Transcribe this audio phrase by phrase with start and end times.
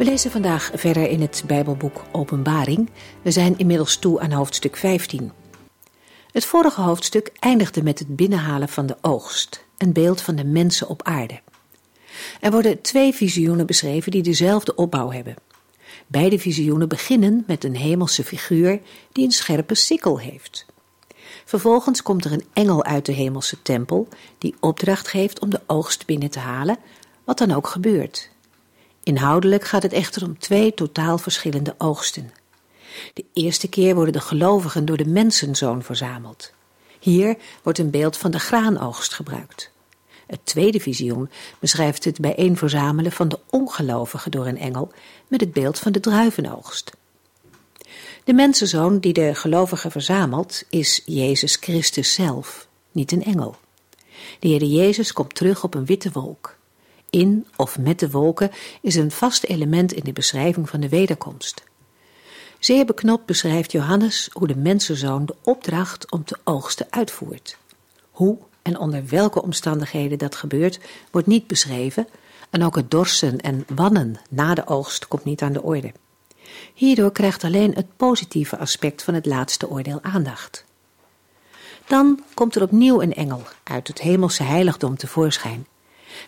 [0.00, 2.90] We lezen vandaag verder in het Bijbelboek Openbaring.
[3.22, 5.32] We zijn inmiddels toe aan hoofdstuk 15.
[6.32, 10.88] Het vorige hoofdstuk eindigde met het binnenhalen van de oogst, een beeld van de mensen
[10.88, 11.40] op aarde.
[12.40, 15.34] Er worden twee visioenen beschreven die dezelfde opbouw hebben.
[16.06, 18.80] Beide visioenen beginnen met een hemelse figuur
[19.12, 20.66] die een scherpe sikkel heeft.
[21.44, 26.06] Vervolgens komt er een engel uit de hemelse tempel die opdracht geeft om de oogst
[26.06, 26.78] binnen te halen,
[27.24, 28.30] wat dan ook gebeurt.
[29.02, 32.30] Inhoudelijk gaat het echter om twee totaal verschillende oogsten.
[33.14, 36.52] De eerste keer worden de gelovigen door de mensenzoon verzameld.
[37.00, 39.70] Hier wordt een beeld van de graanoogst gebruikt.
[40.26, 44.92] Het tweede visioen beschrijft het bijeenverzamelen van de ongelovigen door een engel
[45.28, 46.92] met het beeld van de druivenoogst.
[48.24, 53.56] De mensenzoon die de gelovigen verzamelt is Jezus Christus zelf, niet een engel.
[54.38, 56.58] De Heer Jezus komt terug op een witte wolk.
[57.10, 61.64] In of met de wolken is een vast element in de beschrijving van de wederkomst.
[62.58, 67.56] Zeer beknopt beschrijft Johannes hoe de mensenzoon de opdracht om te oogsten uitvoert.
[68.10, 72.06] Hoe en onder welke omstandigheden dat gebeurt, wordt niet beschreven,
[72.50, 75.92] en ook het dorsen en wannen na de oogst komt niet aan de orde.
[76.74, 80.64] Hierdoor krijgt alleen het positieve aspect van het laatste oordeel aandacht.
[81.86, 85.66] Dan komt er opnieuw een engel uit het hemelse heiligdom tevoorschijn.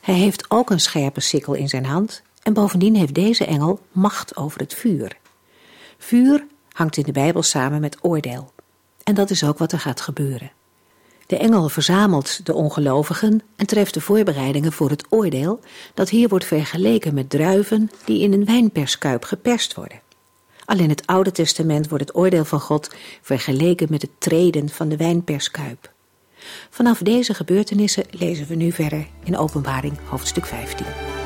[0.01, 4.37] Hij heeft ook een scherpe sikkel in zijn hand en bovendien heeft deze engel macht
[4.37, 5.17] over het vuur.
[5.99, 8.53] Vuur hangt in de Bijbel samen met oordeel.
[9.05, 10.53] En dat is ook wat er gaat gebeuren.
[11.27, 15.61] De engel verzamelt de ongelovigen en treft de voorbereidingen voor het oordeel,
[15.95, 20.01] dat hier wordt vergeleken met druiven die in een wijnperskuip geperst worden.
[20.65, 24.89] Al in het Oude Testament wordt het oordeel van God vergeleken met het treden van
[24.89, 25.92] de wijnperskuip.
[26.71, 31.22] Vanaf deze gebeurtenissen lezen we nu verder in Openbaring hoofdstuk 15.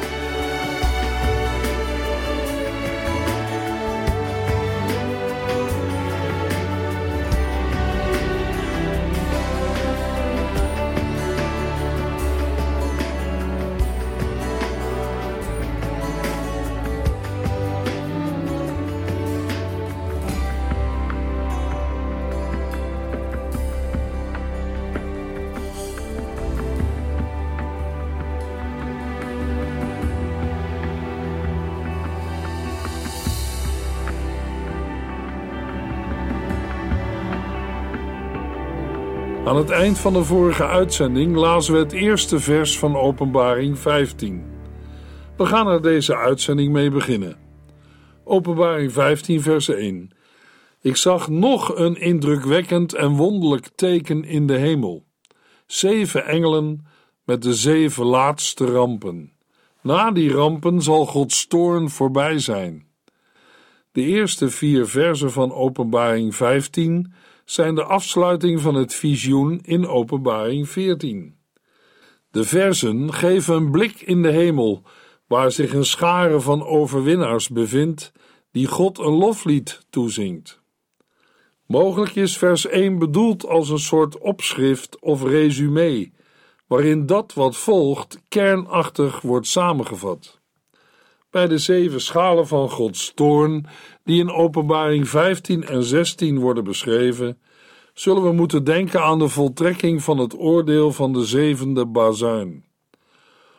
[39.47, 44.45] Aan het eind van de vorige uitzending lazen we het eerste vers van Openbaring 15.
[45.37, 47.37] We gaan er deze uitzending mee beginnen.
[48.25, 50.11] Openbaring 15, vers 1.
[50.81, 55.05] Ik zag nog een indrukwekkend en wonderlijk teken in de hemel.
[55.67, 56.87] Zeven engelen
[57.25, 59.33] met de zeven laatste rampen.
[59.83, 62.87] Na die rampen zal Gods toorn voorbij zijn.
[63.93, 67.13] De eerste vier versen van Openbaring 15
[67.47, 71.37] zijn de afsluiting van het visioen in Openbaring 14.
[72.31, 74.83] De versen geven een blik in de hemel,
[75.27, 78.13] waar zich een schare van overwinnaars bevindt,
[78.51, 80.61] die God een loflied toezingt.
[81.67, 86.11] Mogelijk is vers 1 bedoeld als een soort opschrift of resume,
[86.67, 90.41] waarin dat wat volgt kernachtig wordt samengevat.
[91.31, 93.67] Bij de zeven schalen van Gods toorn
[94.07, 97.39] die in Openbaring 15 en 16 worden beschreven,
[97.95, 102.65] zullen we moeten denken aan de voltrekking van het oordeel van de zevende bazuin.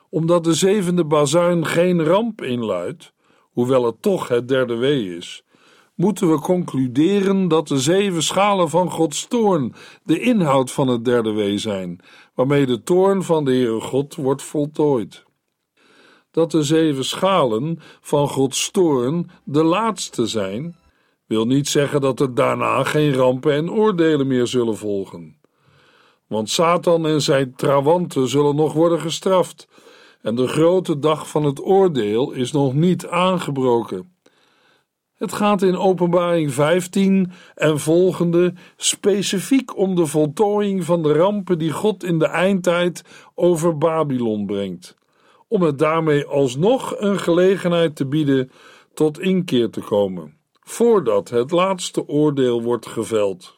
[0.10, 3.14] Omdat de zevende bazuin geen ramp inluidt,
[3.52, 5.44] hoewel het toch het derde wee is,
[5.96, 9.74] moeten we concluderen dat de zeven schalen van Gods toorn
[10.04, 12.00] de inhoud van het derde wee zijn,
[12.34, 15.27] waarmee de toorn van de Heere God wordt voltooid
[16.38, 20.76] dat de zeven schalen van Gods toorn de laatste zijn,
[21.26, 25.38] wil niet zeggen dat er daarna geen rampen en oordelen meer zullen volgen.
[26.28, 29.68] Want Satan en zijn trawanten zullen nog worden gestraft,
[30.22, 34.16] en de grote dag van het oordeel is nog niet aangebroken.
[35.16, 41.72] Het gaat in Openbaring 15 en volgende specifiek om de voltooiing van de rampen die
[41.72, 43.04] God in de eindtijd
[43.36, 44.98] over Babylon brengt
[45.48, 48.52] om het daarmee alsnog een gelegenheid te bieden
[48.94, 53.58] tot inkeer te komen, voordat het laatste oordeel wordt geveld.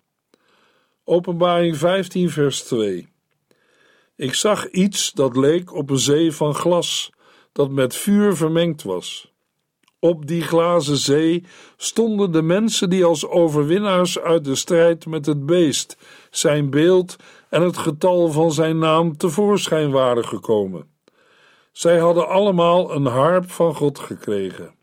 [1.03, 3.07] Openbaring 15, vers 2.
[4.15, 7.11] Ik zag iets dat leek op een zee van glas,
[7.51, 9.33] dat met vuur vermengd was.
[9.99, 11.43] Op die glazen zee
[11.77, 15.97] stonden de mensen die als overwinnaars uit de strijd met het beest,
[16.29, 17.15] zijn beeld
[17.49, 20.87] en het getal van zijn naam tevoorschijn waren gekomen.
[21.79, 24.75] Zij hadden allemaal een harp van God gekregen.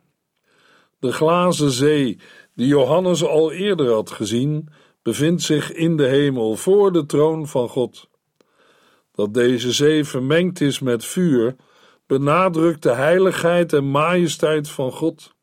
[0.98, 2.18] De glazen zee,
[2.54, 4.68] die Johannes al eerder had gezien,
[5.02, 8.08] bevindt zich in de hemel voor de troon van God.
[9.12, 11.56] Dat deze zee vermengd is met vuur,
[12.06, 15.34] benadrukt de heiligheid en majesteit van God.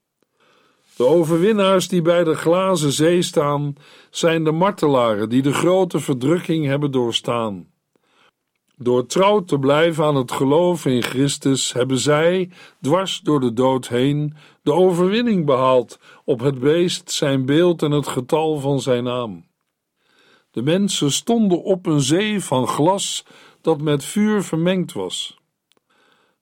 [0.96, 3.76] De overwinnaars die bij de glazen zee staan,
[4.10, 7.73] zijn de martelaren die de grote verdrukking hebben doorstaan.
[8.84, 12.50] Door trouw te blijven aan het geloof in Christus hebben zij,
[12.82, 18.08] dwars door de dood heen, de overwinning behaald op het beest, zijn beeld en het
[18.08, 19.46] getal van zijn naam.
[20.52, 23.26] De mensen stonden op een zee van glas
[23.62, 25.40] dat met vuur vermengd was.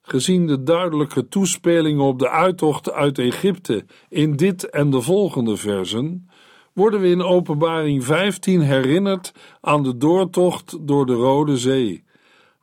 [0.02, 6.28] Gezien de duidelijke toespelingen op de uittocht uit Egypte in dit en de volgende versen,
[6.72, 12.04] worden we in Openbaring 15 herinnerd aan de doortocht door de Rode Zee,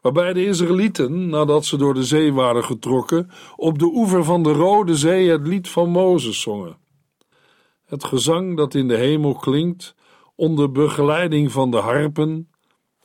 [0.01, 4.51] waarbij de Israëlieten, nadat ze door de zee waren getrokken, op de oever van de
[4.51, 6.77] Rode Zee het lied van Mozes zongen.
[7.85, 9.95] Het gezang dat in de hemel klinkt,
[10.35, 12.49] onder begeleiding van de harpen,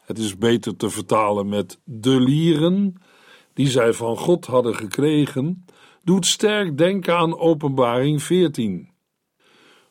[0.00, 2.94] het is beter te vertalen met de lieren,
[3.52, 5.64] die zij van God hadden gekregen,
[6.02, 8.88] doet sterk denken aan Openbaring 14.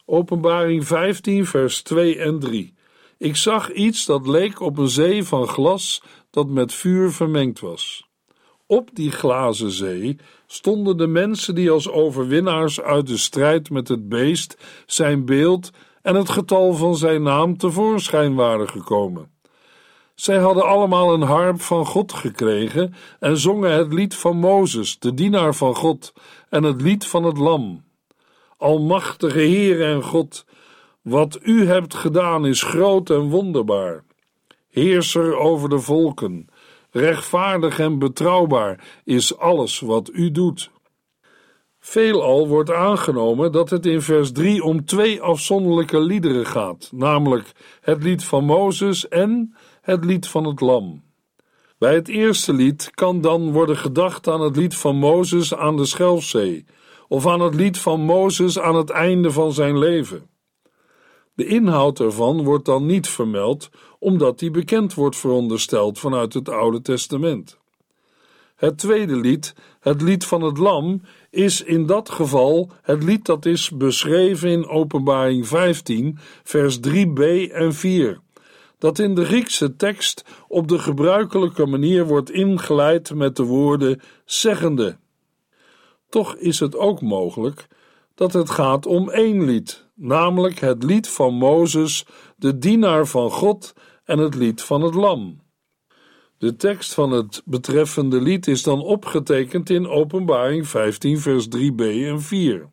[0.05, 2.73] Openbaring 15, vers 2 en 3.
[3.17, 8.07] Ik zag iets dat leek op een zee van glas dat met vuur vermengd was.
[8.67, 10.17] Op die glazen zee
[10.47, 15.69] stonden de mensen die als overwinnaars uit de strijd met het beest, zijn beeld
[16.01, 19.31] en het getal van zijn naam tevoorschijn waren gekomen.
[20.15, 25.13] Zij hadden allemaal een harp van God gekregen en zongen het lied van Mozes, de
[25.13, 26.13] dienaar van God,
[26.49, 27.83] en het lied van het Lam.
[28.57, 30.45] Almachtige Heer en God,
[31.03, 34.03] wat u hebt gedaan is groot en wonderbaar.
[34.69, 36.47] Heerser over de volken,
[36.91, 40.71] rechtvaardig en betrouwbaar is alles wat u doet.
[41.79, 47.51] Veelal wordt aangenomen dat het in vers 3 om twee afzonderlijke liederen gaat, namelijk
[47.81, 51.03] het lied van Mozes en het lied van het Lam.
[51.77, 55.85] Bij het eerste lied kan dan worden gedacht aan het lied van Mozes aan de
[55.85, 56.65] Schelfzee,
[57.07, 60.31] of aan het lied van Mozes aan het einde van zijn leven.
[61.35, 63.69] De inhoud ervan wordt dan niet vermeld,
[63.99, 67.57] omdat die bekend wordt verondersteld vanuit het Oude Testament.
[68.55, 73.45] Het tweede lied, het lied van het Lam, is in dat geval het lied dat
[73.45, 78.21] is beschreven in Openbaring 15, vers 3b en 4
[78.83, 84.97] dat in de Griekse tekst op de gebruikelijke manier wordt ingeleid met de woorden zeggende.
[86.09, 87.67] Toch is het ook mogelijk
[88.15, 93.73] dat het gaat om één lied, namelijk het lied van Mozes, de dienaar van God,
[94.03, 95.41] en het lied van het Lam.
[96.37, 102.21] De tekst van het betreffende lied is dan opgetekend in Openbaring 15, vers 3b en
[102.21, 102.69] 4.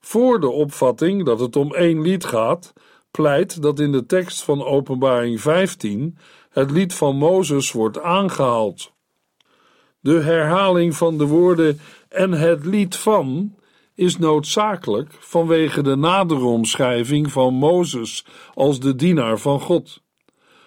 [0.00, 2.72] Voor de opvatting dat het om één lied gaat,
[3.10, 6.18] pleit dat in de tekst van Openbaring 15
[6.50, 8.92] het lied van Mozes wordt aangehaald.
[10.00, 13.54] De herhaling van de woorden en het lied van
[13.94, 20.02] is noodzakelijk vanwege de nadere omschrijving van Mozes als de dienaar van God.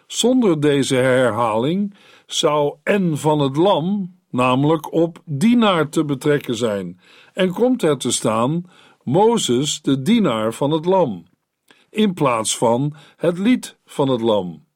[0.07, 6.99] Zonder deze herhaling zou en van het lam namelijk op dienaar te betrekken zijn
[7.33, 8.63] en komt er te staan
[9.03, 11.25] Mozes de dienaar van het lam
[11.89, 14.66] in plaats van het lied van het lam.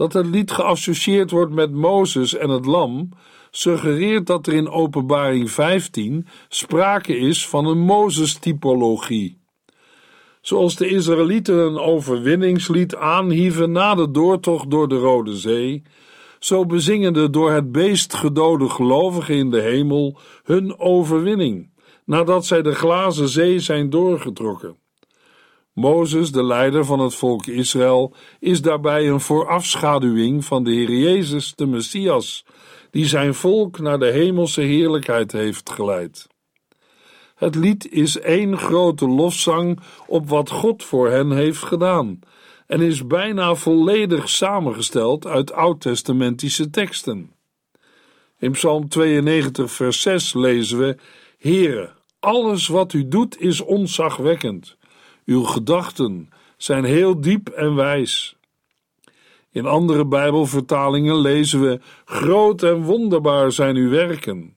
[0.00, 3.08] Dat het lied geassocieerd wordt met Mozes en het lam
[3.50, 9.38] suggereert dat er in Openbaring 15 sprake is van een Mozes-typologie.
[10.40, 15.82] Zoals de Israëlieten een overwinningslied aanhieven na de doortocht door de Rode Zee,
[16.38, 21.70] zo bezingen de door het beest gedode gelovigen in de hemel hun overwinning,
[22.04, 24.79] nadat zij de glazen zee zijn doorgetrokken.
[25.80, 31.54] Mozes, de leider van het volk Israël, is daarbij een voorafschaduwing van de Heer Jezus,
[31.54, 32.44] de Messias,
[32.90, 36.26] die zijn volk naar de hemelse heerlijkheid heeft geleid.
[37.34, 42.18] Het lied is één grote lofzang op wat God voor hen heeft gedaan
[42.66, 47.32] en is bijna volledig samengesteld uit oud-testamentische teksten.
[48.38, 50.96] In Psalm 92, vers 6 lezen we:
[51.38, 54.78] Heere, Alles wat u doet is onzagwekkend.
[55.30, 58.36] Uw gedachten zijn heel diep en wijs.
[59.50, 64.56] In andere Bijbelvertalingen lezen we: Groot en wonderbaar zijn uw werken.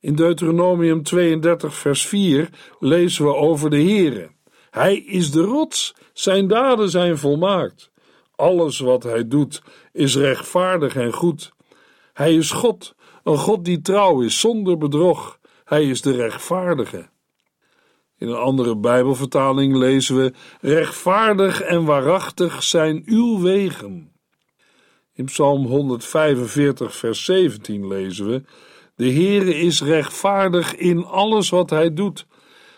[0.00, 4.30] In Deuteronomium 32, vers 4 lezen we over de Heere.
[4.70, 7.90] Hij is de rots, zijn daden zijn volmaakt.
[8.36, 9.62] Alles wat hij doet
[9.92, 11.52] is rechtvaardig en goed.
[12.12, 15.38] Hij is God, een God die trouw is, zonder bedrog.
[15.64, 17.08] Hij is de rechtvaardige.
[18.20, 24.12] In een andere Bijbelvertaling lezen we: Rechtvaardig en waarachtig zijn uw wegen.
[25.12, 28.42] In Psalm 145, vers 17 lezen we:
[28.96, 32.26] De Heere is rechtvaardig in alles wat hij doet.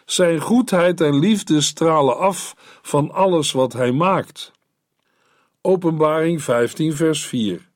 [0.04, 4.52] Zijn goedheid en liefde stralen af van alles wat hij maakt.
[5.61, 7.68] Openbaring 15, vers 4.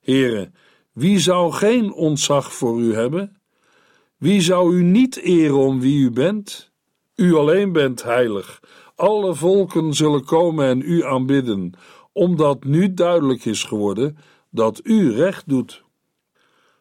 [0.00, 0.50] Heere,
[0.92, 3.40] wie zou geen ontzag voor u hebben?
[4.16, 6.74] Wie zou u niet eren om wie u bent?
[7.16, 8.60] U alleen bent heilig.
[8.94, 11.72] Alle volken zullen komen en u aanbidden,
[12.12, 14.16] omdat nu duidelijk is geworden
[14.50, 15.84] dat u recht doet.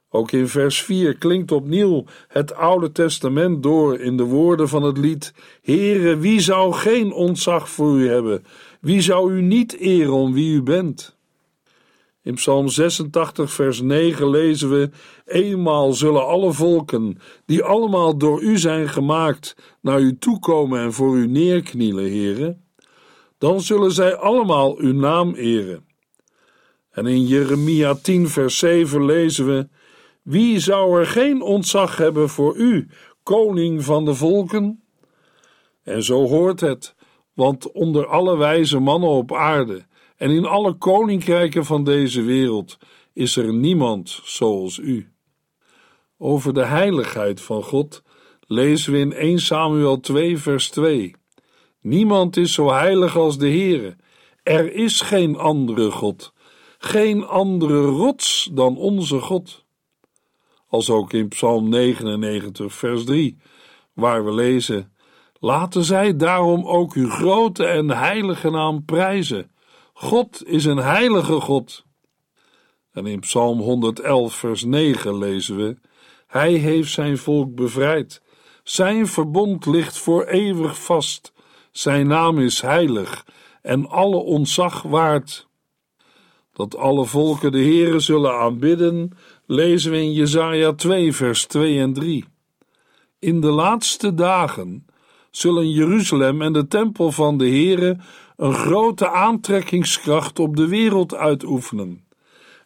[0.09, 4.97] Ook in vers 4 klinkt opnieuw het Oude Testament door in de woorden van het
[4.97, 8.45] lied: Heere, wie zou geen ontzag voor u hebben?
[8.81, 11.14] Wie zou u niet eren om wie u bent?
[12.25, 14.89] In Psalm 86, vers 9 lezen we:
[15.25, 21.17] Eenmaal zullen alle volken, die allemaal door u zijn gemaakt, naar u toekomen en voor
[21.17, 22.63] u neerknielen, heren.
[23.37, 25.85] Dan zullen zij allemaal uw naam eren.
[26.91, 29.67] En in Jeremia 10, vers 7 lezen we:
[30.21, 32.87] Wie zou er geen ontzag hebben voor u,
[33.23, 34.83] koning van de volken?
[35.83, 36.95] En zo hoort het,
[37.33, 42.77] want onder alle wijze mannen op aarde en in alle koninkrijken van deze wereld
[43.13, 45.09] is er niemand zoals u.
[46.17, 48.03] Over de heiligheid van God
[48.47, 51.15] lezen we in 1 Samuel 2 vers 2.
[51.81, 53.95] Niemand is zo heilig als de Heere.
[54.43, 56.33] Er is geen andere God,
[56.77, 59.65] geen andere rots dan onze God.
[60.67, 63.37] Als ook in Psalm 99 vers 3,
[63.93, 64.93] waar we lezen:
[65.39, 69.51] Laten zij daarom ook uw grote en heilige naam prijzen
[69.97, 71.85] God is een heilige God.
[72.91, 75.77] En in Psalm 111, vers 9 lezen we:
[76.27, 78.21] Hij heeft zijn volk bevrijd.
[78.63, 81.33] Zijn verbond ligt voor eeuwig vast.
[81.71, 83.25] Zijn naam is heilig
[83.61, 85.47] en alle ontzag waard.
[86.53, 91.93] Dat alle volken de Heere zullen aanbidden, lezen we in Jesaja 2, vers 2 en
[91.93, 92.25] 3.
[93.19, 94.85] In de laatste dagen
[95.31, 97.97] zullen Jeruzalem en de tempel van de Heere
[98.37, 102.03] een grote aantrekkingskracht op de wereld uitoefenen.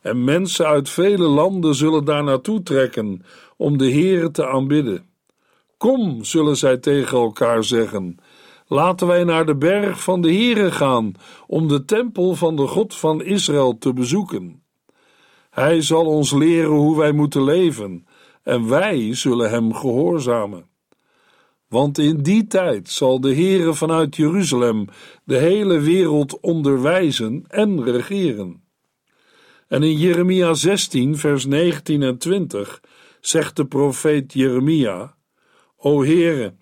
[0.01, 3.23] En mensen uit vele landen zullen daar naartoe trekken
[3.57, 5.05] om de Heere te aanbidden.
[5.77, 8.17] Kom, zullen zij tegen elkaar zeggen,
[8.67, 11.11] laten wij naar de berg van de Heere gaan
[11.47, 14.63] om de tempel van de God van Israël te bezoeken.
[15.49, 18.07] Hij zal ons leren hoe wij moeten leven
[18.43, 20.68] en wij zullen hem gehoorzamen.
[21.69, 24.85] Want in die tijd zal de Heere vanuit Jeruzalem
[25.23, 28.63] de hele wereld onderwijzen en regeren.
[29.67, 32.81] En in Jeremia 16, vers 19 en 20
[33.21, 35.15] zegt de profeet Jeremia:
[35.77, 36.55] O Heere,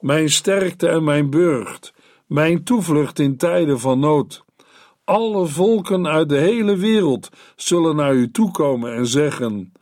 [0.00, 1.92] mijn sterkte en mijn burcht,
[2.26, 4.44] mijn toevlucht in tijden van nood.
[5.04, 9.72] Alle volken uit de hele wereld zullen naar u toekomen en zeggen: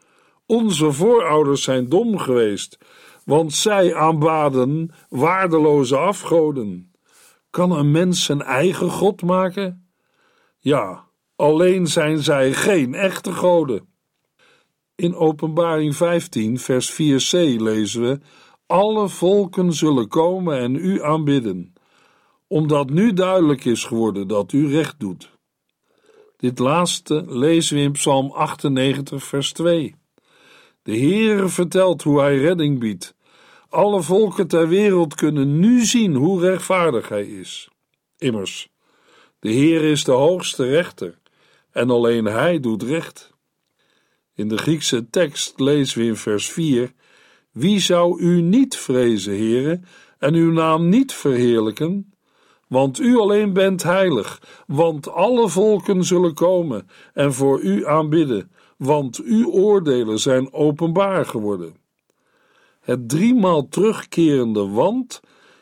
[0.46, 2.78] Onze voorouders zijn dom geweest
[3.24, 6.92] want zij aanbaden waardeloze afgoden.
[7.50, 9.88] Kan een mens zijn eigen God maken?
[10.58, 11.04] Ja,
[11.36, 13.88] alleen zijn zij geen echte goden.
[14.94, 18.18] In Openbaring 15, vers 4c lezen we:
[18.66, 21.72] Alle volken zullen komen en u aanbidden,
[22.46, 25.32] omdat nu duidelijk is geworden dat u recht doet.
[26.36, 29.94] Dit laatste lezen we in Psalm 98, vers 2.
[30.84, 33.14] De Heere vertelt hoe hij redding biedt.
[33.68, 37.68] Alle volken ter wereld kunnen nu zien hoe rechtvaardig hij is.
[38.18, 38.68] Immers,
[39.38, 41.18] de Heer is de hoogste rechter
[41.70, 43.32] en alleen hij doet recht.
[44.34, 46.92] In de Griekse tekst lezen we in vers 4:
[47.52, 49.80] Wie zou u niet vrezen, Heere,
[50.18, 52.12] en uw naam niet verheerlijken?
[52.68, 59.22] Want u alleen bent heilig, want alle volken zullen komen en voor u aanbidden, want
[59.22, 61.76] uw oordelen zijn openbaar geworden.
[62.80, 65.20] Het driemaal terugkerende want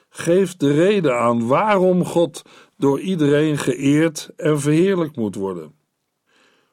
[0.09, 2.42] geeft de reden aan waarom God
[2.76, 5.75] door iedereen geëerd en verheerlijk moet worden.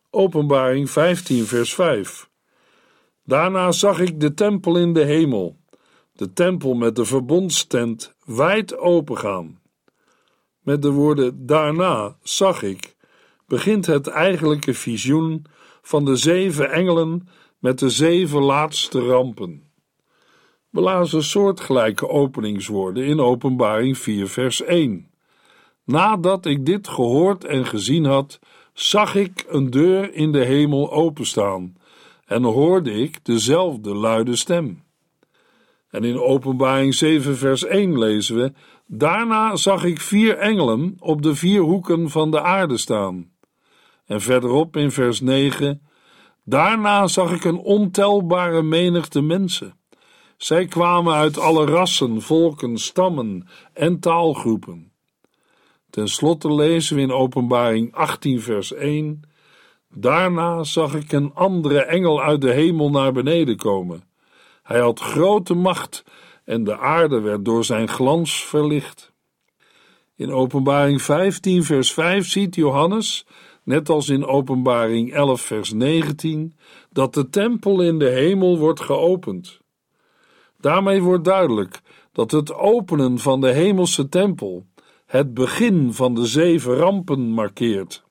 [0.10, 2.30] Openbaring 15, vers 5.
[3.24, 5.58] Daarna zag ik de tempel in de hemel,
[6.14, 9.60] de tempel met de verbondstent wijd opengaan.
[10.60, 12.96] Met de woorden daarna zag ik,
[13.48, 15.46] begint het eigenlijke visioen
[15.82, 17.28] van de zeven engelen
[17.60, 19.64] met de zeven laatste rampen.
[20.70, 25.10] We lazen soortgelijke openingswoorden in Openbaring 4, vers 1.
[25.86, 28.40] Nadat ik dit gehoord en gezien had,
[28.74, 31.78] zag ik een deur in de hemel openstaan
[32.26, 34.84] en hoorde ik dezelfde luide stem.
[35.90, 38.54] En in Openbaring 7, vers 1 lezen we:
[38.86, 43.32] Daarna zag ik vier engelen op de vier hoeken van de aarde staan.
[44.10, 45.82] En verderop in vers 9:
[46.44, 49.74] Daarna zag ik een ontelbare menigte mensen.
[50.38, 54.92] Zij kwamen uit alle rassen, volken, stammen en taalgroepen.
[55.90, 59.22] Ten slotte lezen we in Openbaring 18, vers 1:
[59.94, 64.04] Daarna zag ik een andere engel uit de hemel naar beneden komen.
[64.64, 66.04] Hij had grote macht
[66.46, 69.14] en de aarde werd door zijn glans verlicht.
[70.16, 73.26] In Openbaring 15, vers 5 ziet Johannes,
[73.70, 76.54] net als in Openbaring 11, vers 19,
[76.92, 79.60] dat de tempel in de hemel wordt geopend.
[80.60, 84.66] Daarmee wordt duidelijk dat het openen van de hemelse tempel
[85.06, 88.04] het begin van de zeven rampen markeert.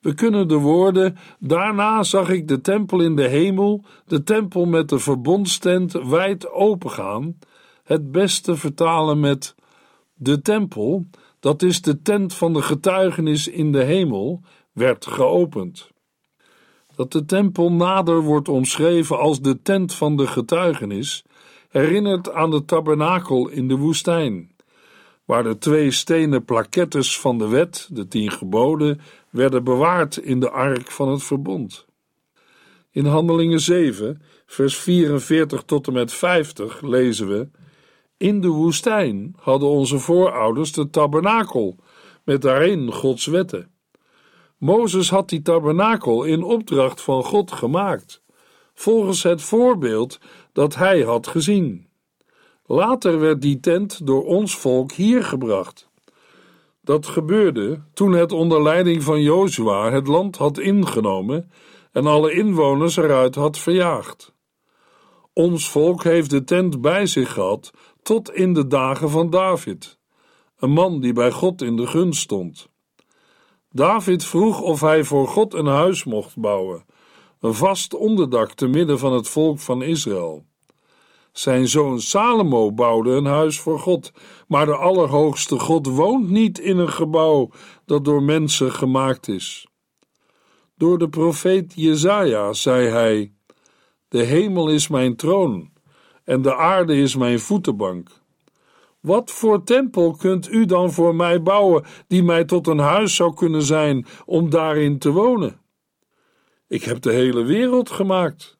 [0.00, 4.88] We kunnen de woorden: Daarna zag ik de tempel in de hemel, de tempel met
[4.88, 7.38] de verbondstent wijd opengaan,
[7.82, 9.54] het beste vertalen met:
[10.14, 11.06] De tempel,
[11.40, 14.42] dat is de tent van de getuigenis in de hemel,
[14.72, 15.90] werd geopend.
[16.96, 21.24] Dat de tempel nader wordt omschreven als de tent van de getuigenis,
[21.68, 24.50] herinnert aan de tabernakel in de woestijn,
[25.24, 30.50] waar de twee stenen plakettes van de wet, de tien geboden, werden bewaard in de
[30.50, 31.86] ark van het verbond.
[32.90, 37.48] In Handelingen 7, vers 44 tot en met 50 lezen we:
[38.18, 41.76] In de woestijn hadden onze voorouders de tabernakel,
[42.24, 43.70] met daarin Gods wetten.
[44.56, 48.22] Mozes had die tabernakel in opdracht van God gemaakt,
[48.74, 50.18] volgens het voorbeeld
[50.52, 51.86] dat hij had gezien.
[52.66, 55.88] Later werd die tent door ons volk hier gebracht.
[56.80, 61.50] Dat gebeurde toen het onder leiding van Jozua het land had ingenomen
[61.92, 64.36] en alle inwoners eruit had verjaagd.
[65.32, 67.70] Ons volk heeft de tent bij zich gehad
[68.08, 69.98] tot in de dagen van David,
[70.58, 72.68] een man die bij God in de gunst stond.
[73.70, 76.84] David vroeg of hij voor God een huis mocht bouwen,
[77.40, 80.44] een vast onderdak te midden van het volk van Israël.
[81.32, 84.12] Zijn zoon Salomo bouwde een huis voor God,
[84.46, 87.50] maar de Allerhoogste God woont niet in een gebouw
[87.84, 89.68] dat door mensen gemaakt is.
[90.76, 93.32] Door de profeet Jezaja zei hij:
[94.08, 95.76] De hemel is mijn troon
[96.28, 98.08] en de aarde is mijn voetenbank.
[99.00, 103.34] Wat voor tempel kunt u dan voor mij bouwen, die mij tot een huis zou
[103.34, 105.60] kunnen zijn om daarin te wonen?
[106.66, 108.58] Ik heb de hele wereld gemaakt.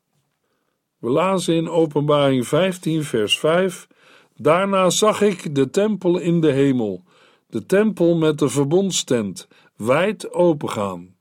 [0.98, 3.88] We lazen in Openbaring 15, vers 5:
[4.34, 7.02] Daarna zag ik de tempel in de hemel,
[7.46, 11.16] de tempel met de verbondstent, wijd opengaan.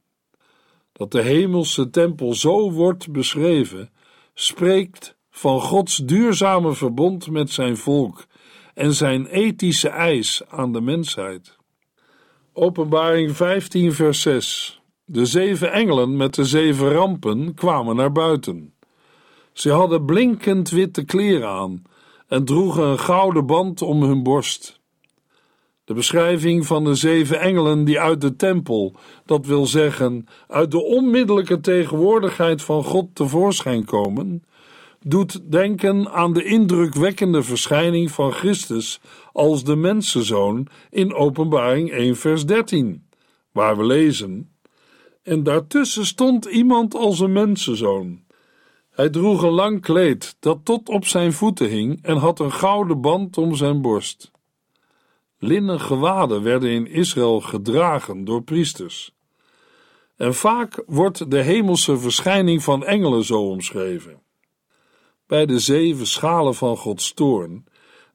[0.92, 3.90] Dat de hemelse tempel zo wordt beschreven,
[4.34, 8.26] spreekt van Gods duurzame verbond met zijn volk
[8.74, 11.58] en zijn ethische eis aan de mensheid.
[12.54, 14.82] Openbaring 15, vers 6.
[15.06, 18.74] De zeven engelen met de zeven rampen kwamen naar buiten.
[19.54, 21.84] Ze hadden blinkend witte kleren aan
[22.28, 24.80] en droegen een gouden band om hun borst.
[25.84, 28.96] De beschrijving van de zeven engelen die uit de tempel,
[29.26, 34.44] dat wil zeggen uit de onmiddellijke tegenwoordigheid van God tevoorschijn komen,
[35.00, 39.00] doet denken aan de indrukwekkende verschijning van Christus
[39.34, 43.08] als de mensenzoon in Openbaring 1 vers 13,
[43.52, 44.52] waar we lezen:
[45.24, 48.26] En daartussen stond iemand als een mensenzoon
[48.98, 53.02] hij droeg een lang kleed dat tot op zijn voeten hing en had een gouden
[53.02, 54.32] band om zijn borst.
[55.40, 59.16] Linnen gewaden werden in Israël gedragen door priesters.
[60.16, 64.22] En vaak wordt de hemelse verschijning van engelen zo omschreven.
[65.28, 67.66] Bij de zeven schalen van Gods toorn,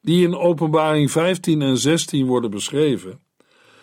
[0.01, 3.21] die in Openbaring 15 en 16 worden beschreven,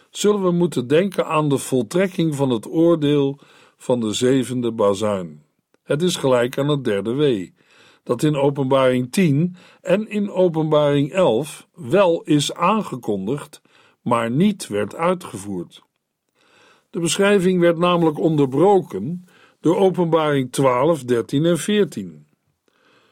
[0.10, 3.39] zullen we moeten denken aan de voltrekking van het oordeel
[3.78, 5.44] van de zevende bazuin.
[5.84, 7.54] Het is gelijk aan het derde wee,
[8.04, 13.62] dat in Openbaring 10 en in Openbaring 11 wel is aangekondigd,
[14.02, 15.84] maar niet werd uitgevoerd.
[16.89, 19.26] De beschrijving werd namelijk onderbroken
[19.60, 22.28] door Openbaring 12, 13 en 14.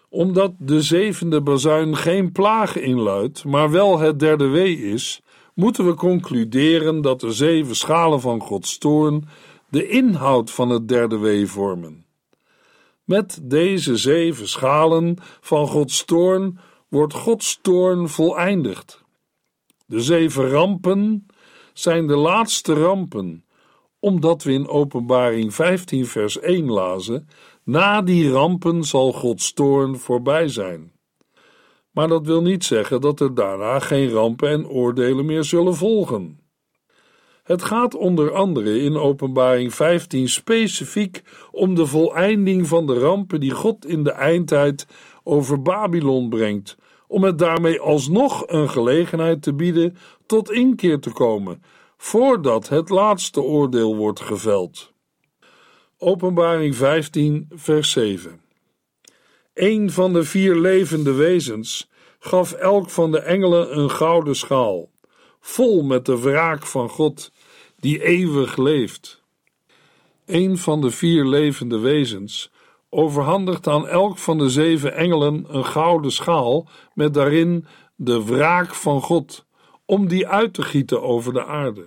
[0.10, 5.22] Omdat de zevende bazuin geen plaag inluidt, maar wel het derde wee is,
[5.54, 9.28] moeten we concluderen dat de zeven schalen van Gods toorn
[9.70, 12.06] de inhoud van het derde wee vormen.
[13.04, 19.02] Met deze zeven schalen van Gods toorn wordt Gods toorn voleindigd.
[19.86, 21.28] De zeven rampen
[21.74, 23.46] zijn de laatste rampen,
[23.99, 27.27] omdat we in Openbaring 15, vers 1 lazen:
[27.63, 30.91] Na die rampen zal Gods toorn voorbij zijn.
[31.91, 36.39] Maar dat wil niet zeggen dat er daarna geen rampen en oordelen meer zullen volgen.
[37.43, 43.51] Het gaat onder andere in Openbaring 15 specifiek om de voleinding van de rampen die
[43.51, 44.88] God in de eindtijd
[45.23, 51.62] over Babylon brengt, om het daarmee alsnog een gelegenheid te bieden tot inkeer te komen,
[51.97, 54.93] voordat het laatste oordeel wordt geveld.
[55.97, 58.41] Openbaring 15, vers 7.
[59.53, 64.89] Een van de vier levende wezens gaf elk van de engelen een gouden schaal,
[65.39, 67.31] vol met de wraak van God,
[67.79, 69.21] die eeuwig leeft.
[70.25, 72.51] Een van de vier levende wezens
[72.89, 79.01] overhandigt aan elk van de zeven engelen een gouden schaal met daarin de wraak van
[79.01, 79.45] God,
[79.88, 81.86] om die uit te gieten over de aarde.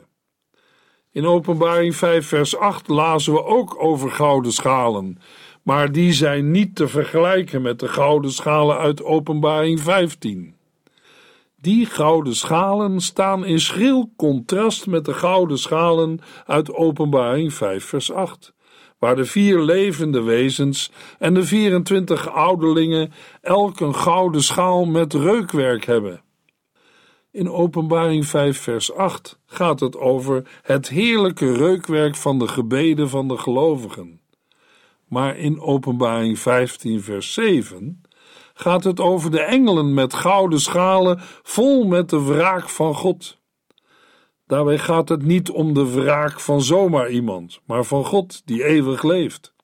[1.13, 5.19] In Openbaring 5, vers 8 lazen we ook over gouden schalen,
[5.63, 10.55] maar die zijn niet te vergelijken met de gouden schalen uit Openbaring 15.
[11.57, 18.13] Die gouden schalen staan in schril contrast met de gouden schalen uit Openbaring 5, vers
[18.13, 18.53] 8
[19.01, 25.85] waar de vier levende wezens en de 24 ouderlingen elk een gouden schaal met reukwerk
[25.85, 26.23] hebben.
[27.33, 33.29] In Openbaring 5, vers 8 gaat het over het heerlijke reukwerk van de gebeden van
[33.29, 34.21] de gelovigen.
[35.09, 38.03] Maar in Openbaring 15, vers 7
[38.55, 43.39] gaat het over de engelen met gouden schalen vol met de wraak van God.
[44.47, 49.03] Daarbij gaat het niet om de wraak van zomaar iemand, maar van God die eeuwig
[49.03, 49.55] leeft.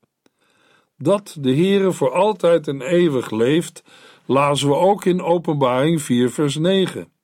[0.99, 3.83] Dat de Heere voor altijd en eeuwig leeft,
[4.27, 7.15] lazen we ook in Openbaring 4 vers 9.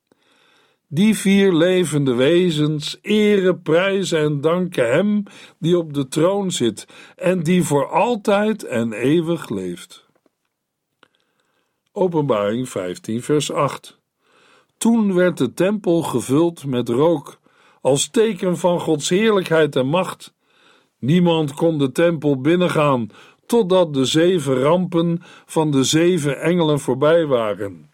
[0.94, 5.22] Die vier levende wezens eren, prijzen en danken Hem
[5.58, 10.06] die op de troon zit en die voor altijd en eeuwig leeft.
[11.92, 13.98] Openbaring 15 vers 8
[14.78, 17.40] Toen werd de tempel gevuld met rook
[17.80, 20.34] als teken van Gods heerlijkheid en macht.
[20.98, 23.08] Niemand kon de tempel binnengaan
[23.46, 27.91] totdat de zeven rampen van de zeven engelen voorbij waren.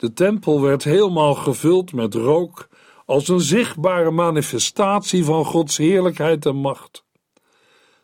[0.00, 2.68] De tempel werd helemaal gevuld met rook,
[3.06, 7.04] als een zichtbare manifestatie van Gods heerlijkheid en macht.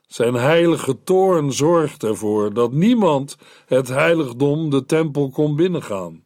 [0.06, 6.24] Zijn heilige toorn zorgde ervoor dat niemand het heiligdom, de tempel, kon binnengaan.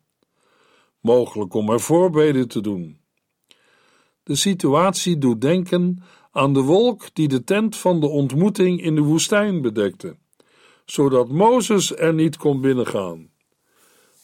[1.00, 3.00] Mogelijk om er voorbeden te doen.
[4.22, 9.02] De situatie doet denken aan de wolk die de tent van de ontmoeting in de
[9.02, 10.16] woestijn bedekte,
[10.85, 13.30] zodat Mozes er niet kon binnengaan.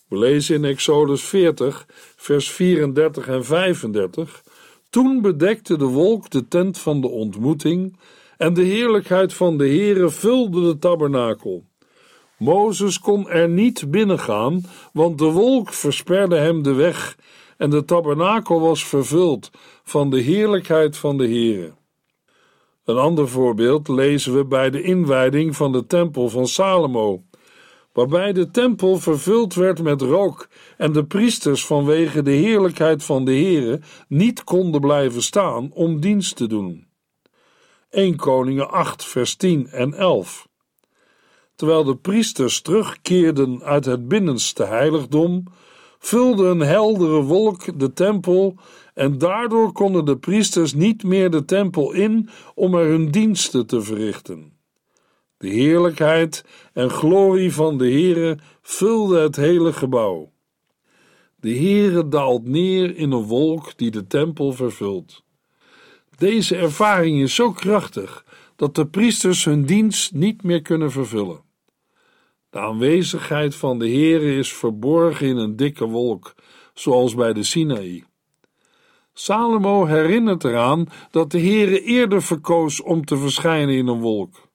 [0.08, 4.42] We lezen in Exodus 40, vers 34 en 35.
[4.90, 7.98] Toen bedekte de wolk de tent van de ontmoeting
[8.36, 11.64] en de heerlijkheid van de Heere vulde de tabernakel.
[12.38, 17.16] Mozes kon er niet binnengaan, want de wolk versperde hem de weg
[17.56, 19.50] en de tabernakel was vervuld
[19.84, 21.72] van de heerlijkheid van de Heere.
[22.84, 27.22] Een ander voorbeeld lezen we bij de inwijding van de tempel van Salomo,
[27.96, 33.30] waarbij de tempel vervuld werd met rook en de priesters vanwege de heerlijkheid van de
[33.30, 36.86] Heere niet konden blijven staan om dienst te doen.
[37.90, 40.48] 1 Koningen 8 vers 10 en 11
[41.54, 45.44] Terwijl de priesters terugkeerden uit het binnenste heiligdom,
[45.98, 48.54] vulde een heldere wolk de tempel
[48.94, 53.82] en daardoor konden de priesters niet meer de tempel in om er hun diensten te
[53.82, 54.55] verrichten.
[55.46, 60.32] De heerlijkheid en glorie van de Heere vulde het hele gebouw.
[61.40, 65.24] De Heere daalt neer in een wolk die de tempel vervult.
[66.16, 68.24] Deze ervaring is zo krachtig
[68.56, 71.40] dat de priesters hun dienst niet meer kunnen vervullen.
[72.50, 76.34] De aanwezigheid van de Heere is verborgen in een dikke wolk,
[76.74, 78.04] zoals bij de Sinaï.
[79.12, 84.45] Salomo herinnert eraan dat de Heere eerder verkoos om te verschijnen in een wolk.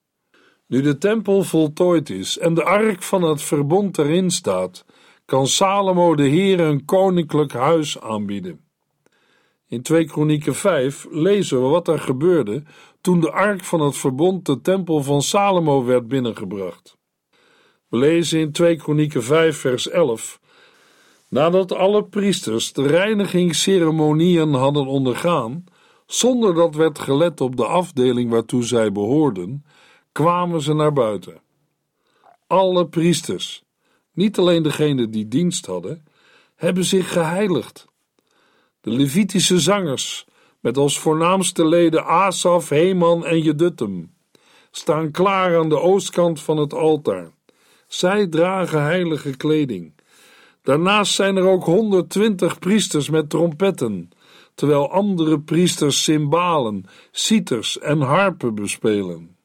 [0.71, 4.85] Nu de tempel voltooid is en de ark van het verbond erin staat,
[5.25, 8.65] kan Salomo de Heere een koninklijk huis aanbieden.
[9.67, 12.63] In 2 Kronieken 5 lezen we wat er gebeurde
[13.01, 16.97] toen de ark van het verbond de tempel van Salomo werd binnengebracht.
[17.87, 20.39] We lezen in 2 Kronieken 5 vers 11
[21.29, 25.63] Nadat alle priesters de reinigingsceremonieën hadden ondergaan,
[26.05, 29.65] zonder dat werd gelet op de afdeling waartoe zij behoorden,
[30.11, 31.41] kwamen ze naar buiten.
[32.47, 33.63] Alle priesters,
[34.13, 36.05] niet alleen degenen die dienst hadden,
[36.55, 37.87] hebben zich geheiligd.
[38.81, 40.25] De Levitische zangers,
[40.59, 44.13] met als voornaamste leden Asaf, Heman en Jedutum,
[44.71, 47.31] staan klaar aan de oostkant van het altaar.
[47.87, 49.93] Zij dragen heilige kleding.
[50.63, 54.09] Daarnaast zijn er ook 120 priesters met trompetten,
[54.55, 59.35] terwijl andere priesters cymbalen, citers en harpen bespelen.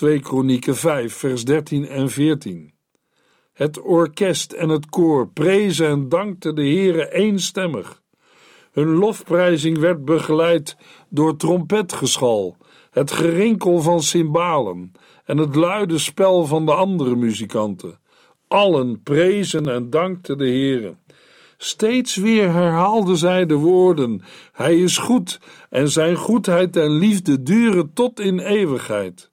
[0.00, 2.72] 2 Kronieken 5, vers 13 en 14.
[3.52, 8.02] Het orkest en het koor prezen en dankten de Heere eenstemmig.
[8.72, 10.76] Hun lofprijzing werd begeleid
[11.08, 12.56] door trompetgeschal,
[12.90, 14.92] het gerinkel van cymbalen
[15.24, 17.98] en het luide spel van de andere muzikanten.
[18.48, 20.96] Allen prezen en dankten de Heere.
[21.56, 27.92] Steeds weer herhaalden zij de woorden: Hij is goed en zijn goedheid en liefde duren
[27.92, 29.29] tot in eeuwigheid.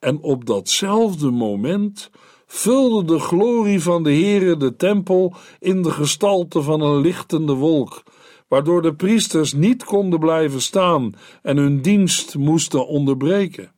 [0.00, 2.10] En op datzelfde moment
[2.46, 8.02] vulde de glorie van de Heere de tempel in de gestalte van een lichtende wolk,
[8.48, 13.72] waardoor de priesters niet konden blijven staan en hun dienst moesten onderbreken.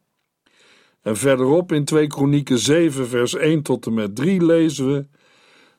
[1.03, 5.07] En verderop in 2 Kronieken 7 vers 1 tot en met 3 lezen we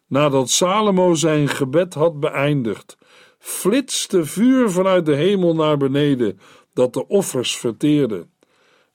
[0.07, 2.97] Nadat Salomo zijn gebed had beëindigd,
[3.39, 6.39] flitste vuur vanuit de hemel naar beneden,
[6.73, 8.27] dat de offers verteerde.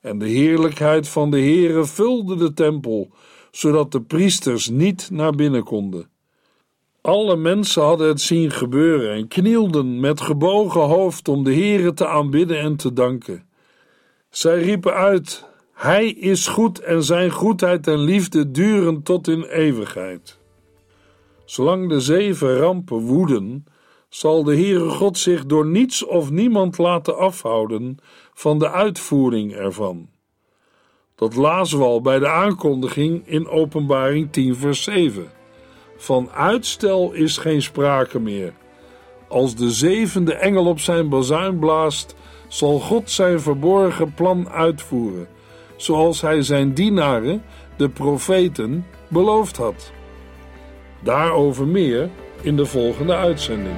[0.00, 3.10] En de heerlijkheid van de Heere vulde de tempel,
[3.50, 6.10] zodat de priesters niet naar binnen konden.
[7.00, 12.06] Alle mensen hadden het zien gebeuren en knielden met gebogen hoofd om de Heere te
[12.06, 13.48] aanbidden en te danken.
[14.30, 20.38] Zij riepen uit: Hij is goed en zijn goedheid en liefde duren tot in eeuwigheid.
[21.44, 23.64] Zolang de zeven rampen woeden,
[24.08, 27.98] zal de Heere God zich door niets of niemand laten afhouden
[28.34, 30.08] van de uitvoering ervan.
[31.14, 35.30] Dat lazen we al bij de aankondiging in Openbaring 10, vers 7.
[35.96, 38.52] Van uitstel is geen sprake meer.
[39.28, 42.14] Als de zevende engel op zijn bazuin blaast,
[42.48, 45.28] zal God zijn verborgen plan uitvoeren,
[45.76, 47.42] zoals hij zijn dienaren,
[47.76, 49.92] de profeten, beloofd had.
[51.02, 53.76] Daarover meer in de volgende uitzending.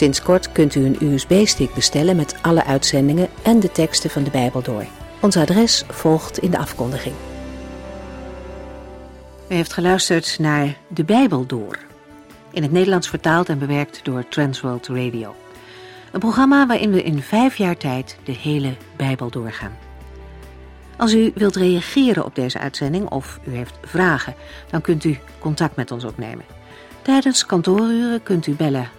[0.00, 4.30] Sinds kort kunt u een USB-stick bestellen met alle uitzendingen en de teksten van de
[4.30, 4.84] Bijbel door.
[5.20, 7.14] Ons adres volgt in de afkondiging.
[9.48, 11.78] U heeft geluisterd naar De Bijbel Door.
[12.50, 15.34] In het Nederlands vertaald en bewerkt door Transworld Radio.
[16.12, 19.76] Een programma waarin we in vijf jaar tijd de hele Bijbel doorgaan.
[20.96, 24.34] Als u wilt reageren op deze uitzending of u heeft vragen,
[24.70, 26.44] dan kunt u contact met ons opnemen.
[27.02, 28.98] Tijdens kantooruren kunt u bellen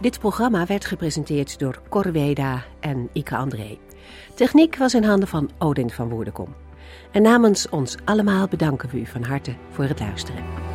[0.00, 3.78] Dit programma werd gepresenteerd door Corweda en Ike André.
[4.34, 6.54] Techniek was in handen van Odin van Woerdenkom.
[7.12, 10.65] En namens ons allemaal bedanken we u van harte voor het luisteren.